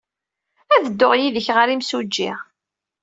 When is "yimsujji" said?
1.69-2.31